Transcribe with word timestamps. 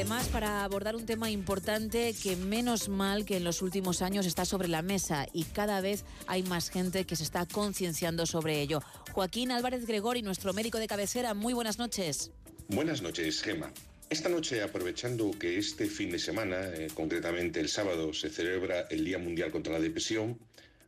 Además, 0.00 0.28
para 0.28 0.64
abordar 0.64 0.96
un 0.96 1.04
tema 1.04 1.30
importante 1.30 2.14
que 2.14 2.34
menos 2.34 2.88
mal 2.88 3.26
que 3.26 3.36
en 3.36 3.44
los 3.44 3.60
últimos 3.60 4.00
años 4.00 4.24
está 4.24 4.46
sobre 4.46 4.66
la 4.66 4.80
mesa 4.80 5.26
y 5.34 5.44
cada 5.44 5.82
vez 5.82 6.06
hay 6.26 6.42
más 6.42 6.70
gente 6.70 7.04
que 7.04 7.16
se 7.16 7.22
está 7.22 7.44
concienciando 7.44 8.24
sobre 8.24 8.62
ello. 8.62 8.80
Joaquín 9.12 9.50
Álvarez 9.50 9.84
Gregori, 9.84 10.22
nuestro 10.22 10.54
médico 10.54 10.78
de 10.78 10.86
cabecera, 10.86 11.34
muy 11.34 11.52
buenas 11.52 11.78
noches. 11.78 12.30
Buenas 12.68 13.02
noches, 13.02 13.42
Gema. 13.42 13.74
Esta 14.08 14.30
noche, 14.30 14.62
aprovechando 14.62 15.32
que 15.32 15.58
este 15.58 15.84
fin 15.84 16.10
de 16.10 16.18
semana, 16.18 16.62
eh, 16.72 16.88
concretamente 16.94 17.60
el 17.60 17.68
sábado, 17.68 18.14
se 18.14 18.30
celebra 18.30 18.86
el 18.88 19.04
Día 19.04 19.18
Mundial 19.18 19.50
contra 19.50 19.74
la 19.74 19.80
Depresión, 19.80 20.38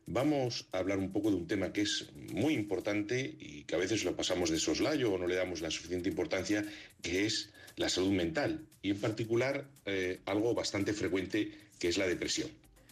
vamos 0.05 0.67
a 0.71 0.79
hablar 0.79 0.97
un 0.97 1.11
poco 1.11 1.29
de 1.29 1.37
un 1.37 1.47
tema 1.47 1.73
que 1.73 1.81
es 1.81 2.09
muy 2.31 2.53
importante 2.53 3.35
y 3.39 3.63
que 3.63 3.75
a 3.75 3.79
veces 3.79 4.03
lo 4.03 4.15
pasamos 4.15 4.49
de 4.49 4.59
soslayo 4.59 5.13
o 5.13 5.17
no 5.17 5.27
le 5.27 5.35
damos 5.35 5.61
la 5.61 5.71
suficiente 5.71 6.09
importancia, 6.09 6.65
que 7.01 7.25
es 7.25 7.51
la 7.75 7.89
salud 7.89 8.11
mental 8.11 8.65
y 8.81 8.91
en 8.91 8.99
particular 8.99 9.67
eh, 9.85 10.19
algo 10.25 10.53
bastante 10.53 10.93
frecuente 10.93 11.51
que 11.79 11.87
es 11.87 11.97
la 11.97 12.07
depresión. 12.07 12.49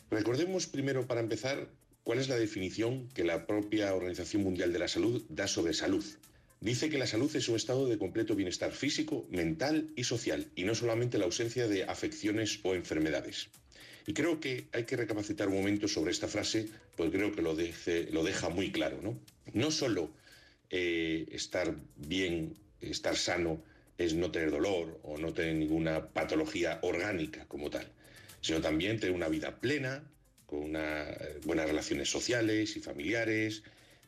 Recordemos 0.09 0.67
primero 0.67 1.07
para 1.07 1.21
empezar 1.21 1.69
cuál 2.03 2.19
es 2.19 2.27
la 2.27 2.37
definición 2.37 3.07
que 3.13 3.23
la 3.23 3.45
propia 3.45 3.93
Organización 3.93 4.43
Mundial 4.43 4.73
de 4.73 4.79
la 4.79 4.87
Salud 4.87 5.23
da 5.29 5.47
sobre 5.47 5.73
salud. 5.73 6.03
Dice 6.59 6.89
que 6.89 6.99
la 6.99 7.07
salud 7.07 7.35
es 7.35 7.49
un 7.49 7.55
estado 7.55 7.87
de 7.87 7.97
completo 7.97 8.35
bienestar 8.35 8.71
físico, 8.71 9.25
mental 9.31 9.89
y 9.95 10.03
social, 10.03 10.51
y 10.55 10.63
no 10.63 10.75
solamente 10.75 11.17
la 11.17 11.25
ausencia 11.25 11.67
de 11.67 11.85
afecciones 11.85 12.59
o 12.63 12.75
enfermedades. 12.75 13.49
Y 14.07 14.13
creo 14.13 14.39
que 14.39 14.67
hay 14.71 14.85
que 14.85 14.97
recapacitar 14.97 15.47
un 15.47 15.55
momento 15.55 15.87
sobre 15.87 16.11
esta 16.11 16.27
frase, 16.27 16.67
porque 16.95 17.17
creo 17.17 17.31
que 17.31 17.41
lo, 17.41 18.23
deja 18.23 18.49
muy 18.49 18.71
claro. 18.71 18.99
No, 19.01 19.19
no 19.53 19.71
solo 19.71 20.11
eh, 20.69 21.27
estar 21.31 21.75
bien, 21.97 22.55
estar 22.81 23.15
sano, 23.15 23.63
es 23.97 24.13
no 24.13 24.31
tener 24.31 24.51
dolor 24.51 24.99
o 25.03 25.17
no 25.17 25.33
tener 25.33 25.55
ninguna 25.55 26.07
patología 26.07 26.79
orgánica 26.81 27.45
como 27.47 27.69
tal, 27.69 27.87
sino 28.41 28.59
también 28.61 28.99
tener 28.99 29.15
una 29.15 29.29
vida 29.29 29.59
plena, 29.59 30.03
con 30.45 30.63
una, 30.63 31.03
eh, 31.03 31.39
buenas 31.45 31.67
relaciones 31.67 32.09
sociales 32.09 32.75
y 32.75 32.79
familiares, 32.79 33.63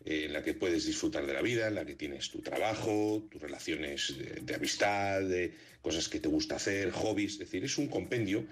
eh, 0.05 0.25
en 0.25 0.33
la 0.33 0.43
que 0.43 0.53
puedes 0.53 0.85
disfrutar 0.85 1.25
de 1.25 1.33
la 1.33 1.41
vida, 1.41 1.67
en 1.67 1.75
la 1.75 1.85
que 1.85 1.95
tienes 1.95 2.29
tu 2.29 2.41
trabajo, 2.41 3.25
tus 3.29 3.41
relaciones 3.41 4.15
de, 4.41 4.55
amistad, 4.55 5.21
de 5.21 5.53
cosas 5.81 6.09
que 6.09 6.19
te 6.19 6.27
gusta 6.27 6.55
hacer, 6.55 6.91
hobbies, 6.91 7.33
es 7.33 7.39
decir, 7.39 7.63
es 7.63 7.77
un 7.77 7.87
compendio 7.87 8.45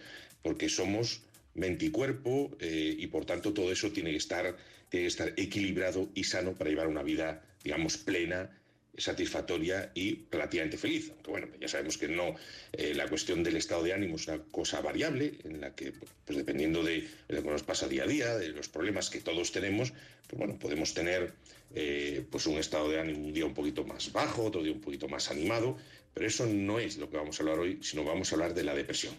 porque 0.43 0.69
somos 0.69 1.21
mente 1.53 1.85
y 1.85 1.91
cuerpo 1.91 2.55
eh, 2.59 2.95
y 2.97 3.07
por 3.07 3.25
tanto 3.25 3.53
todo 3.53 3.71
eso 3.71 3.91
tiene 3.91 4.11
que 4.11 4.17
estar 4.17 4.55
tiene 4.89 5.05
que 5.05 5.07
estar 5.07 5.33
equilibrado 5.37 6.09
y 6.13 6.23
sano 6.23 6.53
para 6.53 6.69
llevar 6.69 6.87
una 6.87 7.03
vida 7.03 7.43
digamos 7.63 7.97
plena 7.97 8.49
satisfactoria 8.97 9.91
y 9.95 10.25
relativamente 10.29 10.77
feliz. 10.77 11.11
Aunque 11.11 11.31
bueno, 11.31 11.47
ya 11.59 11.67
sabemos 11.67 11.97
que 11.97 12.07
no, 12.07 12.35
eh, 12.73 12.93
la 12.93 13.07
cuestión 13.07 13.43
del 13.43 13.57
estado 13.57 13.83
de 13.83 13.93
ánimo 13.93 14.15
es 14.15 14.27
una 14.27 14.39
cosa 14.51 14.81
variable 14.81 15.39
en 15.43 15.61
la 15.61 15.75
que, 15.75 15.93
pues 15.93 16.37
dependiendo 16.37 16.83
de, 16.83 17.07
lo 17.29 17.41
que 17.41 17.49
nos 17.49 17.63
pasa 17.63 17.87
día 17.87 18.03
a 18.03 18.07
día, 18.07 18.37
de 18.37 18.49
los 18.49 18.69
problemas 18.69 19.09
que 19.09 19.21
todos 19.21 19.51
tenemos, 19.51 19.93
pues 20.27 20.37
bueno, 20.37 20.57
podemos 20.59 20.93
tener 20.93 21.33
eh, 21.73 22.25
pues 22.29 22.45
un 22.47 22.57
estado 22.57 22.89
de 22.89 22.99
ánimo 22.99 23.19
un 23.19 23.33
día 23.33 23.45
un 23.45 23.53
poquito 23.53 23.83
más 23.85 24.11
bajo, 24.11 24.43
otro 24.43 24.61
día 24.61 24.73
un 24.73 24.81
poquito 24.81 25.07
más 25.07 25.31
animado, 25.31 25.77
pero 26.13 26.27
eso 26.27 26.45
no 26.45 26.79
es 26.79 26.97
lo 26.97 27.09
que 27.09 27.17
vamos 27.17 27.39
a 27.39 27.43
hablar 27.43 27.59
hoy, 27.59 27.79
sino 27.81 28.03
vamos 28.03 28.31
a 28.31 28.35
hablar 28.35 28.53
de 28.53 28.63
la 28.63 28.75
depresión. 28.75 29.13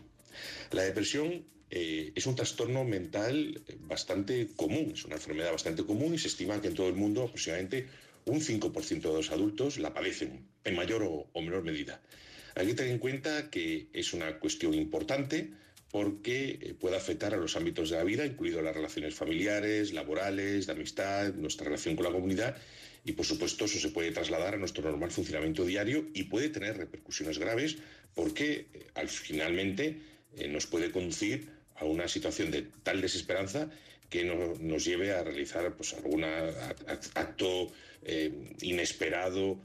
La 0.70 0.83
depresión 0.83 1.44
eh, 1.75 2.12
es 2.15 2.27
un 2.27 2.37
trastorno 2.37 2.84
mental 2.84 3.62
bastante 3.81 4.48
común, 4.56 4.92
es 4.92 5.06
una 5.06 5.15
enfermedad 5.15 5.53
bastante 5.53 5.83
común 5.87 6.12
y 6.12 6.19
se 6.19 6.28
estima 6.28 6.61
que 6.61 6.69
en 6.69 6.75
todo 6.75 6.89
el 6.89 6.95
mundo 6.95 7.23
aproximadamente 7.23 7.87
un 8.27 8.42
5% 8.42 9.01
de 9.01 9.15
los 9.15 9.31
adultos 9.31 9.78
la 9.78 9.95
padecen, 9.95 10.45
en 10.65 10.77
mayor 10.77 11.03
o, 11.03 11.41
menor 11.41 11.62
medida. 11.62 12.03
Hay 12.56 12.67
que 12.67 12.75
tener 12.75 12.93
en 12.93 12.98
cuenta 12.98 13.48
que 13.48 13.89
es 13.95 14.12
una 14.12 14.39
cuestión 14.39 14.75
importante 14.75 15.50
porque 15.91 16.59
eh, 16.61 16.75
puede 16.78 16.95
afectar 16.95 17.32
a 17.32 17.38
los 17.38 17.56
ámbitos 17.56 17.88
de 17.88 17.97
la 17.97 18.05
vida, 18.05 18.27
incluido 18.27 18.61
las 18.61 18.77
relaciones 18.77 19.15
familiares, 19.15 19.94
laborales, 19.94 20.66
de 20.66 20.72
amistad, 20.72 21.32
nuestra 21.32 21.65
relación 21.65 21.97
con 21.97 22.05
la 22.05 22.12
comunidad, 22.12 22.55
y 23.03 23.12
por 23.12 23.25
supuesto 23.25 23.65
eso 23.65 23.78
se 23.78 23.88
puede 23.88 24.12
trasladar 24.12 24.56
a 24.56 24.59
nuestro 24.59 24.84
normal 24.84 25.11
funcionamiento 25.11 25.65
diario 25.65 26.06
y 26.12 26.25
puede 26.25 26.50
tener 26.50 26.77
repercusiones 26.77 27.38
graves 27.38 27.78
porque 28.15 28.66
eh, 28.75 28.87
al 28.94 29.09
finalmente 29.09 30.12
nos 30.49 30.66
puede 30.66 30.91
conducir 30.91 31.62
a 31.82 31.84
una 31.84 32.09
situación 32.09 32.50
de 32.50 32.62
tal 32.82 33.00
desesperanza 33.00 33.69
que 34.09 34.25
nos 34.25 34.84
lleve 34.84 35.12
a 35.12 35.25
realizar 35.25 35.75
pues, 35.75 35.94
algún 35.94 36.22
acto 36.25 37.72
eh, 38.03 38.31
inesperado, 38.60 39.59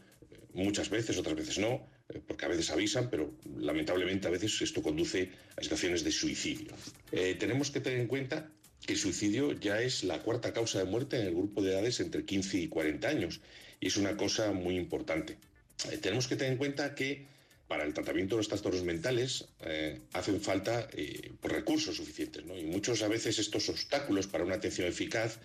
muchas 0.53 0.89
veces, 0.89 1.17
otras 1.17 1.35
veces 1.35 1.59
no, 1.59 1.85
eh, 2.09 2.21
porque 2.25 2.45
a 2.45 2.47
veces 2.47 2.71
avisan, 2.71 3.09
pero 3.09 3.33
lamentablemente 3.57 4.27
a 4.27 4.31
veces 4.31 4.61
esto 4.61 4.81
conduce 4.81 5.29
a 5.57 5.61
situaciones 5.61 6.03
de 6.03 6.11
suicidio. 6.11 6.73
Eh, 7.11 7.35
tenemos 7.37 7.71
que 7.71 7.81
tener 7.81 7.99
en 7.99 8.07
cuenta 8.07 8.49
que 8.85 8.93
el 8.93 8.99
suicidio 8.99 9.51
ya 9.51 9.81
es 9.81 10.03
la 10.05 10.19
cuarta 10.23 10.53
causa 10.53 10.79
de 10.79 10.85
muerte 10.85 11.19
en 11.19 11.27
el 11.27 11.35
grupo 11.35 11.61
de 11.61 11.73
edades 11.73 11.99
entre 11.99 12.23
15 12.23 12.57
y 12.57 12.67
40 12.69 13.07
años, 13.07 13.41
y 13.81 13.87
es 13.87 13.97
una 13.97 14.15
cosa 14.15 14.53
muy 14.53 14.77
importante. 14.77 15.37
tenemos 16.01 16.27
que 16.27 16.35
tener 16.37 16.53
en 16.53 16.57
cuenta 16.57 16.95
que 16.95 17.27
para 17.67 17.83
el 17.83 17.93
tratamiento 17.93 18.35
de 18.35 18.39
los 18.39 18.47
trastornos 18.47 18.83
mentales 18.83 19.45
eh, 19.61 19.99
hacen 20.13 20.39
falta 20.39 20.87
eh, 20.93 21.31
pues, 21.39 21.53
recursos 21.53 21.95
suficientes. 21.97 22.43
Y 22.57 22.63
muchos 22.63 23.01
a 23.03 23.07
veces 23.07 23.39
estos 23.39 23.67
obstáculos 23.69 24.27
para 24.27 24.43
una 24.43 24.55
atención 24.55 24.87
eficaz, 24.87 25.39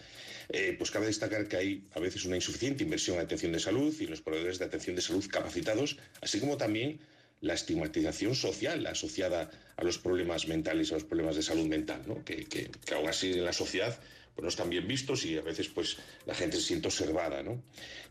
eh, 0.48 0.74
pues 0.78 0.90
cabe 0.90 1.06
destacar 1.06 1.48
que 1.48 1.56
hay 1.56 1.84
a 1.94 2.00
veces 2.00 2.24
una 2.24 2.36
insuficiente 2.36 2.84
inversión 2.84 3.16
en 3.16 3.24
atención 3.24 3.52
de 3.52 3.60
salud 3.60 3.94
y 4.00 4.06
los 4.06 4.20
proveedores 4.20 4.58
de 4.58 4.66
atención 4.66 4.94
de 4.94 5.02
salud 5.02 5.24
capacitados, 5.28 5.98
así 6.20 6.38
como 6.38 6.56
también 6.56 7.00
la 7.40 7.54
estigmatización 7.54 8.36
social 8.36 8.86
asociada 8.86 9.50
a 9.76 9.82
los 9.82 9.98
problemas 9.98 10.46
mentales, 10.46 10.92
a 10.92 10.94
los 10.94 11.04
problemas 11.04 11.34
de 11.34 11.42
salud 11.42 11.66
mental, 11.66 12.02
que, 12.24 12.44
que, 12.44 12.70
que 12.84 12.94
aún 12.94 13.08
así 13.08 13.32
en 13.32 13.44
la 13.44 13.52
sociedad 13.52 13.98
pues 14.34 14.42
no 14.42 14.48
están 14.48 14.70
bien 14.70 14.86
vistos 14.86 15.24
y 15.24 15.36
a 15.36 15.42
veces 15.42 15.68
pues 15.68 15.98
la 16.26 16.34
gente 16.34 16.56
se 16.56 16.62
siente 16.62 16.88
observada. 16.88 17.42
¿no? 17.42 17.62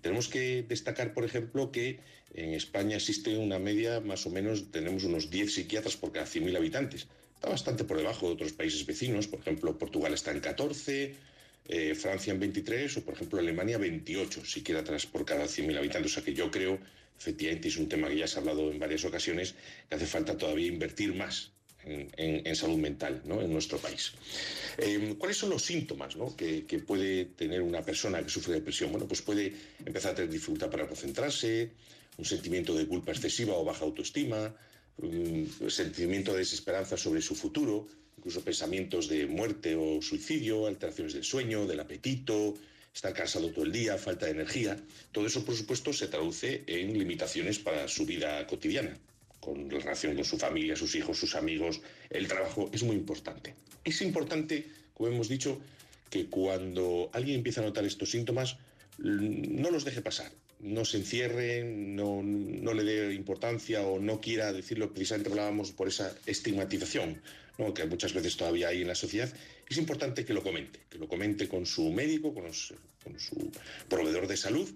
Tenemos 0.02 0.28
que 0.28 0.64
destacar, 0.64 1.14
por 1.14 1.26
ejemplo, 1.26 1.72
que 1.72 2.00
en 2.34 2.54
España 2.54 2.96
existe 2.96 3.36
una 3.38 3.60
media, 3.60 4.00
más 4.00 4.26
o 4.26 4.30
menos, 4.30 4.72
tenemos 4.72 5.04
unos 5.04 5.30
10 5.30 5.54
psiquiatras 5.54 5.98
por 5.98 6.12
cada 6.12 6.26
100.000 6.26 6.56
habitantes. 6.56 7.08
Está 7.36 7.50
bastante 7.50 7.84
por 7.84 7.98
debajo 7.98 8.28
de 8.28 8.34
otros 8.34 8.54
países 8.54 8.86
vecinos, 8.86 9.28
por 9.28 9.40
ejemplo, 9.40 9.78
Portugal 9.78 10.14
está 10.14 10.32
en 10.32 10.40
14, 10.40 11.16
eh, 11.68 11.96
Francia 11.96 12.32
en 12.32 12.40
23 12.40 12.98
o, 12.98 13.06
por 13.06 13.16
ejemplo, 13.16 13.40
Alemania 13.40 13.78
28 13.78 14.46
psiquiatras 14.46 15.06
por 15.06 15.26
cada 15.26 15.46
100.000 15.46 15.78
habitantes. 15.78 16.12
O 16.12 16.16
sea 16.16 16.24
que 16.24 16.34
yo 16.34 16.52
creo, 16.52 16.80
efectivamente, 17.18 17.68
es 17.68 17.78
un 17.78 17.90
tema 17.90 18.10
que 18.10 18.18
ya 18.18 18.28
se 18.28 18.38
ha 18.38 18.42
hablado 18.42 18.72
en 18.72 18.80
varias 18.80 19.04
ocasiones, 19.06 19.56
que 19.90 19.96
hace 19.96 20.06
falta 20.06 20.38
todavía 20.38 20.68
invertir 20.68 21.16
más 21.16 21.52
en, 21.86 22.56
salud 22.56 22.78
mental 22.78 23.22
¿no? 23.26 23.42
en 23.42 23.52
nuestro 23.52 23.78
país. 23.78 24.12
Em, 24.78 25.16
¿Cuáles 25.16 25.38
son 25.38 25.50
los 25.50 25.64
síntomas 25.64 26.16
que, 26.36 26.84
puede 26.86 27.26
tener 27.26 27.62
una 27.62 27.82
persona 27.82 28.22
que 28.24 28.30
sufre 28.30 28.54
depresión? 28.54 28.92
Bueno, 28.92 29.08
pues 29.08 29.22
puede 29.22 29.54
empezar 29.86 30.12
a 30.12 30.16
tener 30.16 30.32
dificultad 30.32 30.70
para 30.70 30.88
concentrarse, 30.88 31.72
un 32.18 32.26
sentimiento 32.26 32.76
de 32.76 32.86
culpa 32.88 33.12
excesiva 33.12 33.56
o 33.56 33.64
baja 33.64 33.86
autoestima, 33.86 34.54
un 34.98 35.50
sentimiento 35.70 36.34
de 36.34 36.40
desesperanza 36.40 36.98
sobre 36.98 37.22
su 37.22 37.36
futuro, 37.36 37.88
incluso 38.18 38.42
pensamientos 38.42 39.08
de 39.08 39.26
muerte 39.26 39.76
o 39.76 40.02
suicidio, 40.02 40.68
alteraciones 40.68 41.14
del 41.14 41.24
sueño, 41.24 41.66
del 41.66 41.80
apetito, 41.80 42.54
estar 42.94 43.14
cansado 43.14 43.50
todo 43.50 43.66
el 43.66 43.72
día, 43.72 43.98
falta 43.98 44.26
de 44.26 44.34
energía. 44.34 44.78
Todo 45.12 45.26
eso, 45.26 45.44
por 45.44 45.56
supuesto, 45.56 45.94
se 45.94 46.08
traduce 46.08 46.64
en 46.68 46.98
limitaciones 46.98 47.58
para 47.58 47.88
su 47.88 48.06
vida 48.06 48.46
cotidiana 48.46 48.96
con 49.42 49.70
relación 49.70 50.16
con 50.16 50.24
su 50.24 50.38
familia, 50.38 50.76
sus 50.76 50.96
hijos, 50.96 51.18
sus 51.18 51.36
amigos, 51.36 51.82
el 52.10 52.28
trabajo, 52.28 52.70
es 52.72 52.84
muy 52.84 52.96
importante. 52.96 53.56
Es 53.84 54.02
importante, 54.02 54.68
como 54.94 55.10
hemos 55.10 55.28
dicho, 55.28 55.60
que 56.10 56.28
cuando 56.28 57.10
alguien 57.12 57.38
empieza 57.38 57.62
a 57.62 57.66
notar 57.66 57.84
estos 57.84 58.12
síntomas, 58.12 58.58
no 59.00 59.72
los 59.72 59.84
deje 59.84 60.02
pasar, 60.02 60.32
no 60.60 60.86
se 60.86 60.98
encierre, 60.98 61.64
no, 61.64 62.22
le 62.22 62.84
dé 62.84 63.14
importancia 63.16 63.82
o 63.82 64.00
no 64.00 64.22
quiera 64.22 64.54
decirlo, 64.54 64.94
precisamente 64.94 65.32
hablábamos 65.32 65.72
por 65.72 65.88
esa 65.88 66.16
estigmatización 66.28 67.22
¿no? 67.58 67.74
que 67.74 67.86
muchas 67.86 68.14
veces 68.14 68.38
todavía 68.38 68.68
hay 68.68 68.82
en 68.82 68.88
la 68.88 68.96
sociedad, 68.96 69.34
es 69.68 69.78
importante 69.78 70.24
que 70.24 70.34
lo 70.34 70.44
comente, 70.44 70.82
que 70.90 71.00
lo 71.00 71.08
comente 71.08 71.48
con 71.48 71.66
su 71.66 71.92
médico, 71.92 72.34
con 72.34 72.54
su 72.54 73.52
proveedor 73.90 74.28
de 74.28 74.38
salud, 74.38 74.70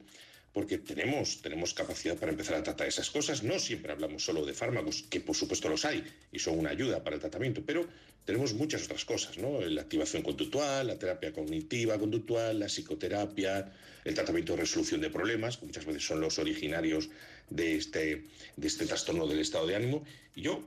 porque 0.56 0.78
tenemos, 0.78 1.42
tenemos 1.42 1.74
capacidad 1.74 2.16
para 2.16 2.32
empezar 2.32 2.56
a 2.56 2.64
tratar 2.64 2.88
esas 2.88 3.10
cosas. 3.10 3.44
No 3.44 3.60
siempre 3.60 3.92
hablamos 3.92 4.24
solo 4.24 4.46
de 4.46 4.54
fármacos, 4.54 5.04
que 5.10 5.20
por 5.20 5.36
supuesto 5.36 5.68
los 5.68 5.84
hay 5.84 6.02
y 6.32 6.40
son 6.40 6.58
una 6.58 6.70
ayuda 6.70 7.04
para 7.04 7.18
el 7.18 7.22
tratamiento, 7.22 7.62
pero 7.66 7.86
tenemos 8.24 8.54
muchas 8.54 8.86
otras 8.86 9.04
cosas, 9.04 9.38
¿no? 9.38 9.60
La 9.60 9.82
activación 9.82 10.24
conductual, 10.24 10.88
la 10.88 10.98
terapia 10.98 11.34
cognitiva 11.34 12.00
conductual, 12.00 12.58
la 12.58 12.68
psicoterapia, 12.68 13.70
el 14.06 14.14
tratamiento 14.14 14.54
de 14.54 14.62
resolución 14.62 15.02
de 15.02 15.10
problemas, 15.10 15.58
que 15.58 15.66
muchas 15.66 15.86
veces 15.86 16.08
son 16.08 16.22
los 16.22 16.40
originarios 16.40 17.10
de 17.50 17.76
este, 17.76 18.24
de 18.56 18.68
este 18.68 18.86
trastorno 18.86 19.28
del 19.28 19.40
estado 19.40 19.68
de 19.68 19.76
ánimo. 19.76 20.06
Y 20.38 20.44
yo 20.44 20.64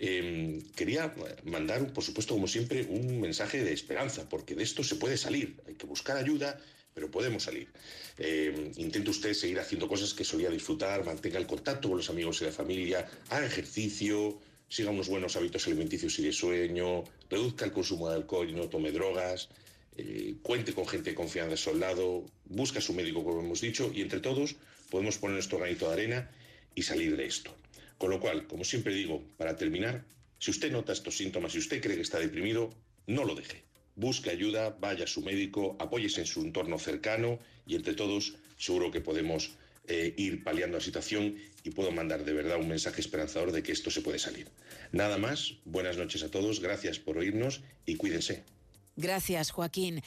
em, 0.00 0.62
quería 0.74 1.14
mandar, 1.44 1.92
por 1.92 2.02
supuesto, 2.02 2.34
como 2.34 2.48
siempre, 2.48 2.88
un 2.90 3.20
mensaje 3.20 3.62
de 3.62 3.72
esperanza, 3.72 4.28
porque 4.28 4.56
de 4.56 4.64
esto 4.64 4.82
se 4.82 4.96
puede 4.96 5.16
salir. 5.16 5.60
Hay 5.68 5.74
que 5.74 5.86
buscar 5.86 6.16
ayuda 6.16 6.60
pero 6.98 7.12
podemos 7.12 7.44
salir. 7.44 7.68
Eh, 8.18 8.57
intente 8.76 9.10
usted 9.10 9.34
seguir 9.34 9.58
haciendo 9.58 9.88
cosas 9.88 10.14
que 10.14 10.24
solía 10.24 10.50
disfrutar, 10.50 11.04
mantenga 11.04 11.38
el 11.38 11.46
contacto 11.46 11.88
con 11.88 11.98
los 11.98 12.10
amigos 12.10 12.40
y 12.40 12.44
la 12.44 12.52
familia, 12.52 13.08
haga 13.30 13.46
ejercicio, 13.46 14.38
siga 14.68 14.90
unos 14.90 15.08
buenos 15.08 15.36
hábitos 15.36 15.66
alimenticios 15.66 16.18
y 16.18 16.24
de 16.24 16.32
sueño, 16.32 17.04
reduzca 17.30 17.64
el 17.64 17.72
consumo 17.72 18.08
de 18.08 18.16
alcohol 18.16 18.48
y 18.48 18.54
no 18.54 18.68
tome 18.68 18.92
drogas, 18.92 19.48
eh, 19.96 20.36
cuente 20.42 20.72
con 20.74 20.86
gente 20.86 21.10
de 21.10 21.16
confianza 21.16 21.54
a 21.54 21.56
su 21.56 21.74
lado, 21.74 22.24
busca 22.44 22.78
a 22.78 22.82
su 22.82 22.92
médico, 22.92 23.24
como 23.24 23.40
hemos 23.40 23.60
dicho, 23.60 23.90
y 23.94 24.02
entre 24.02 24.20
todos 24.20 24.56
podemos 24.90 25.18
poner 25.18 25.34
nuestro 25.34 25.58
granito 25.58 25.86
de 25.88 25.92
arena 25.94 26.30
y 26.74 26.82
salir 26.82 27.16
de 27.16 27.26
esto. 27.26 27.54
Con 27.98 28.10
lo 28.10 28.20
cual, 28.20 28.46
como 28.46 28.64
siempre 28.64 28.94
digo, 28.94 29.24
para 29.36 29.56
terminar, 29.56 30.04
si 30.38 30.52
usted 30.52 30.70
nota 30.70 30.92
estos 30.92 31.16
síntomas, 31.16 31.52
si 31.52 31.58
usted 31.58 31.82
cree 31.82 31.96
que 31.96 32.02
está 32.02 32.20
deprimido, 32.20 32.72
no 33.06 33.24
lo 33.24 33.34
deje. 33.34 33.62
Busque 33.98 34.30
ayuda, 34.30 34.76
vaya 34.78 35.04
a 35.04 35.08
su 35.08 35.22
médico, 35.22 35.76
apóyese 35.80 36.20
en 36.20 36.26
su 36.26 36.40
entorno 36.40 36.78
cercano 36.78 37.40
y 37.66 37.74
entre 37.74 37.94
todos 37.94 38.36
seguro 38.56 38.92
que 38.92 39.00
podemos 39.00 39.50
eh, 39.88 40.14
ir 40.16 40.44
paliando 40.44 40.78
la 40.78 40.84
situación 40.84 41.34
y 41.64 41.70
puedo 41.70 41.90
mandar 41.90 42.24
de 42.24 42.32
verdad 42.32 42.60
un 42.60 42.68
mensaje 42.68 43.00
esperanzador 43.00 43.50
de 43.50 43.64
que 43.64 43.72
esto 43.72 43.90
se 43.90 44.00
puede 44.00 44.20
salir. 44.20 44.46
Nada 44.92 45.18
más, 45.18 45.54
buenas 45.64 45.96
noches 45.96 46.22
a 46.22 46.30
todos, 46.30 46.60
gracias 46.60 47.00
por 47.00 47.18
oírnos 47.18 47.60
y 47.86 47.96
cuídense. 47.96 48.44
Gracias, 48.94 49.50
Joaquín. 49.50 50.02